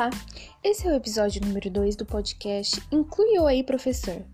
[0.00, 0.08] Olá,
[0.64, 4.24] esse é o episódio número 2 do podcast Inclui Eu Aí Professor.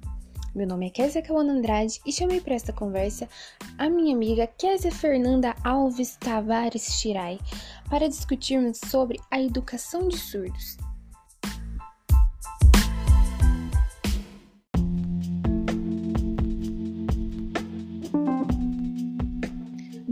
[0.54, 3.28] Meu nome é Kézia Kawana Andrade e chamei para esta conversa
[3.76, 7.40] a minha amiga Kézia Fernanda Alves Tavares Tirai
[7.90, 10.76] para discutirmos sobre a educação de surdos.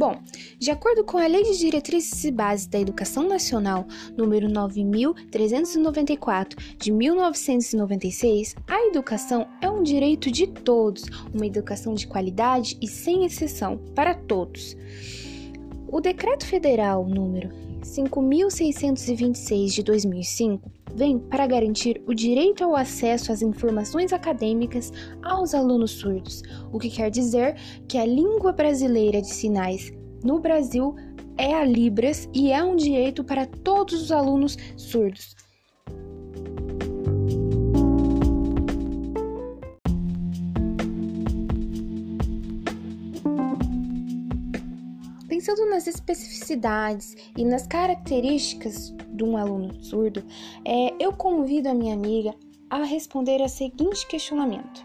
[0.05, 0.21] Bom,
[0.59, 6.93] de acordo com a Lei de Diretrizes e Bases da Educação Nacional, número 9394 de
[6.93, 13.79] 1996, a educação é um direito de todos, uma educação de qualidade e sem exceção
[13.95, 14.77] para todos.
[15.89, 23.43] O Decreto Federal número 5626 de 2005 vem para garantir o direito ao acesso às
[23.43, 24.93] informações acadêmicas
[25.23, 26.43] aos alunos surdos,
[26.73, 27.57] o que quer dizer
[27.87, 29.93] que a língua brasileira de sinais
[30.23, 30.95] no Brasil
[31.37, 35.44] é a Libras e é um direito para todos os alunos surdos.
[45.45, 50.25] Pensando nas especificidades e nas características de um aluno surdo,
[50.65, 52.35] é, eu convido a minha amiga
[52.71, 54.83] a responder a seguinte questionamento: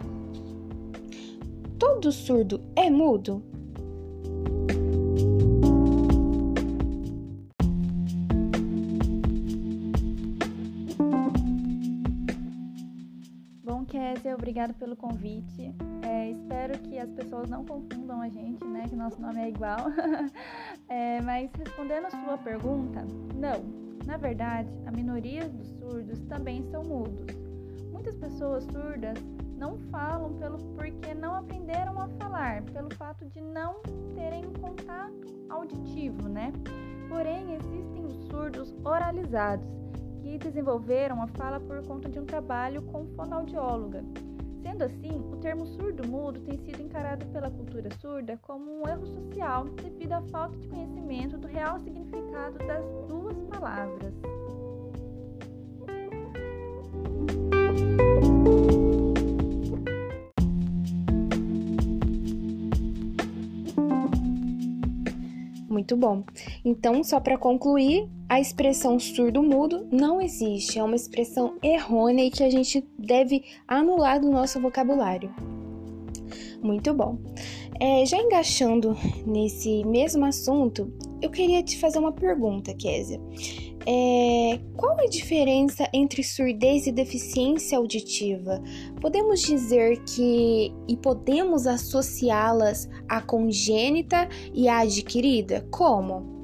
[1.80, 3.41] Todo surdo é mudo?
[14.39, 15.75] Obrigado pelo convite.
[16.01, 18.85] É, espero que as pessoas não confundam a gente, né?
[18.87, 19.79] Que nosso nome é igual.
[20.87, 23.61] é, mas respondendo a sua pergunta, não.
[24.05, 27.35] Na verdade, a minoria dos surdos também são mudos.
[27.91, 29.17] Muitas pessoas surdas
[29.57, 33.81] não falam pelo porque não aprenderam a falar, pelo fato de não
[34.15, 36.53] terem contato auditivo, né?
[37.09, 39.67] Porém, existem os surdos oralizados,
[40.21, 44.03] que desenvolveram a fala por conta de um trabalho com fonoaudióloga.
[44.61, 49.65] Sendo assim, o termo surdo-mudo tem sido encarado pela cultura surda como um erro social
[49.65, 54.14] devido à falta de conhecimento do real significado das duas palavras.
[65.89, 66.23] Muito bom.
[66.64, 72.44] Então, só para concluir, a expressão surdo-mudo não existe, é uma expressão errônea e que
[72.44, 75.33] a gente deve anular do nosso vocabulário.
[76.61, 77.17] Muito bom.
[77.80, 78.95] É, já engaixando
[79.26, 83.19] nesse mesmo assunto, eu queria te fazer uma pergunta, Késia.
[83.85, 88.61] É, qual a diferença entre surdez e deficiência auditiva?
[89.02, 95.65] Podemos dizer que e podemos associá-las à congênita e à adquirida?
[95.71, 96.39] Como?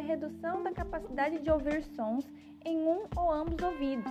[0.00, 2.26] À redução da capacidade de ouvir sons
[2.64, 4.10] em um ou ambos ouvidos.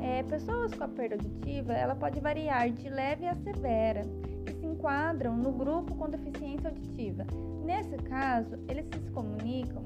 [0.00, 4.02] É, pessoas com a perda auditiva, ela pode variar de leve a severa,
[4.46, 7.26] que se enquadram no grupo com deficiência auditiva.
[7.64, 9.82] Nesse caso, eles se comunicam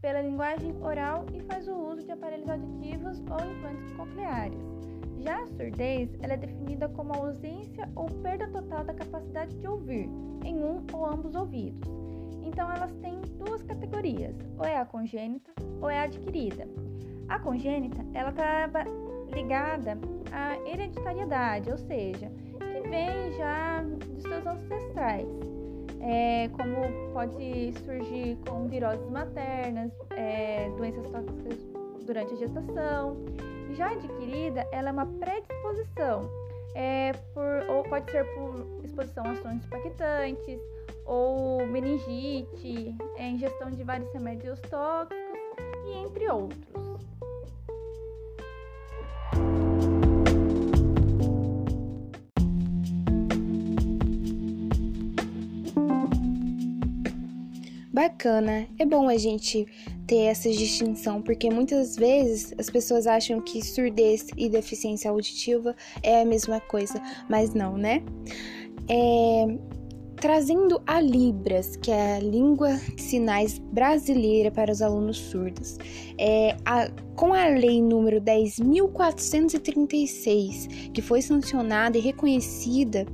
[0.00, 4.58] pela linguagem oral e faz o uso de aparelhos auditivos ou implantes cocleares.
[5.18, 9.66] Já a surdez ela é definida como a ausência ou perda total da capacidade de
[9.66, 10.08] ouvir
[10.42, 12.09] em um ou ambos ouvidos.
[12.50, 16.66] Então elas têm duas categorias, ou é a congênita ou é a adquirida.
[17.28, 18.84] A congênita ela está
[19.32, 19.96] ligada
[20.32, 22.28] à hereditariedade, ou seja,
[22.58, 25.28] que vem já dos seus ancestrais.
[26.00, 31.58] É, como pode surgir com viroses maternas, é, doenças tóxicas
[32.04, 33.16] durante a gestação
[33.74, 36.28] já adquirida, ela é uma predisposição,
[36.74, 40.60] é, por, ou pode ser por exposição a sons impactantes,
[41.06, 45.16] ou meningite, é, ingestão de vários remédios tóxicos
[45.86, 46.80] e entre outros.
[57.92, 59.66] Bacana, é bom a gente
[60.06, 66.22] ter essa distinção, porque muitas vezes as pessoas acham que surdez e deficiência auditiva é
[66.22, 68.02] a mesma coisa, mas não, né?
[68.88, 69.44] É,
[70.20, 75.78] trazendo a Libras, que é a língua de sinais brasileira para os alunos surdos.
[76.18, 83.06] É, a, com a lei número 10.436, que foi sancionada e reconhecida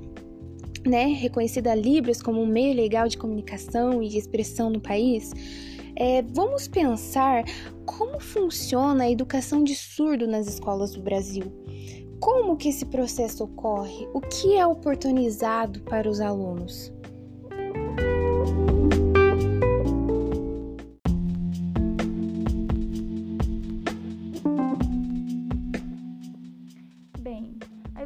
[0.85, 5.33] né, reconhecida a Libras como um meio legal de comunicação e expressão no país,
[5.97, 7.43] é, vamos pensar
[7.85, 11.53] como funciona a educação de surdo nas escolas do Brasil.
[12.21, 14.09] Como que esse processo ocorre?
[14.15, 16.93] O que é oportunizado para os alunos?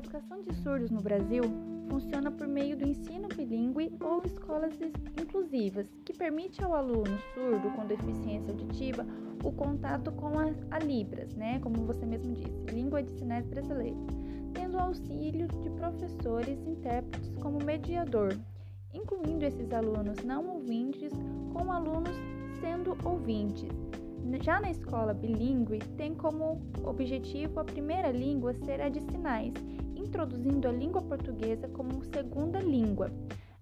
[0.01, 1.43] Educação de surdos no Brasil
[1.89, 4.73] funciona por meio do ensino bilíngue ou escolas
[5.21, 9.07] inclusivas, que permite ao aluno surdo com deficiência auditiva
[9.45, 13.97] o contato com a, a Libras, né, como você mesmo disse, língua de sinais brasileira,
[14.55, 18.35] tendo auxílio de professores e intérpretes como mediador,
[18.95, 21.13] incluindo esses alunos não ouvintes
[21.53, 22.17] com alunos
[22.61, 23.69] sendo ouvintes.
[24.43, 29.53] Já na escola bilíngue, tem como objetivo a primeira língua ser a de sinais,
[29.95, 33.11] introduzindo a língua portuguesa como segunda língua.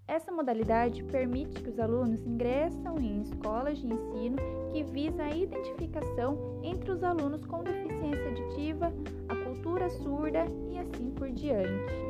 [0.06, 4.38] Essa modalidade permite que os alunos ingressam em escolas de ensino
[4.72, 8.92] que visa a identificação entre os alunos com deficiência auditiva,
[9.28, 12.08] a cultura surda e assim por diante.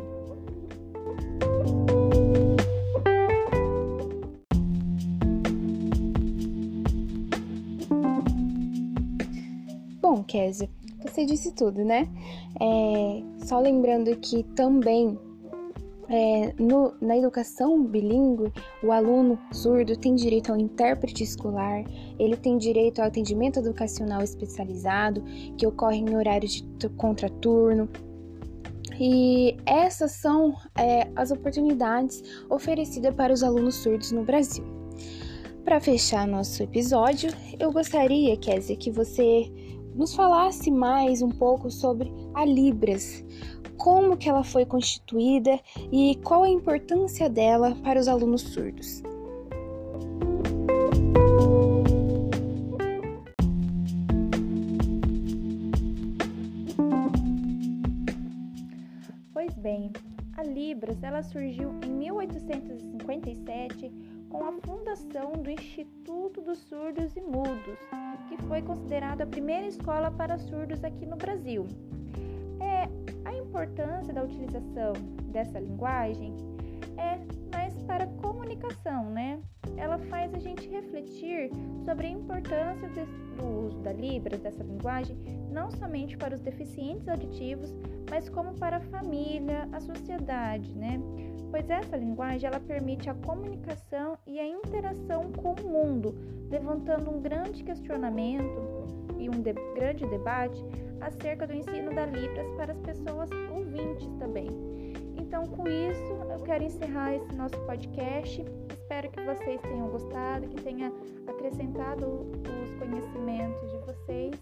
[10.28, 10.68] Kézia,
[11.02, 12.06] você disse tudo, né?
[12.60, 15.18] É, só lembrando que também
[16.08, 18.52] é, no, na educação bilíngue,
[18.82, 21.84] o aluno surdo tem direito ao intérprete escolar,
[22.18, 25.22] ele tem direito ao atendimento educacional especializado,
[25.56, 27.88] que ocorre em horários de contraturno.
[29.00, 34.64] E essas são é, as oportunidades oferecidas para os alunos surdos no Brasil.
[35.64, 37.30] Para fechar nosso episódio,
[37.60, 39.52] eu gostaria, Kézia, que você
[39.94, 43.24] nos falasse mais um pouco sobre a Libras,
[43.76, 45.60] como que ela foi constituída
[45.92, 49.02] e qual a importância dela para os alunos surdos.
[59.32, 59.92] Pois bem,
[60.36, 67.78] a Libras ela surgiu em 1857 com a fundação do Instituto dos Surdos e Mudos,
[68.28, 71.66] que foi considerado a primeira escola para surdos aqui no Brasil.
[72.60, 72.88] É,
[73.24, 74.92] a importância da utilização
[75.32, 76.34] dessa linguagem
[76.96, 77.18] é
[77.52, 79.40] mais para comunicação, né?
[79.76, 81.50] Ela faz a gente refletir
[81.84, 82.88] sobre a importância
[83.36, 85.16] do uso da Libras, dessa linguagem,
[85.50, 87.72] não somente para os deficientes auditivos,
[88.10, 91.00] mas como para a família, a sociedade, né?
[91.50, 96.14] Pois essa linguagem ela permite a comunicação e a interação com o mundo,
[96.50, 100.62] levantando um grande questionamento e um de grande debate
[101.00, 104.48] acerca do ensino da Libras para as pessoas ouvintes também.
[105.16, 108.44] Então, com isso, eu quero encerrar esse nosso podcast.
[108.70, 110.92] Espero que vocês tenham gostado, que tenha
[111.26, 112.06] acrescentado
[112.62, 114.34] os conhecimentos de vocês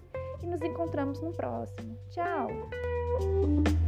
[0.42, 1.96] e nos encontramos no próximo.
[2.10, 2.48] Tchau!
[3.18, 3.86] thank you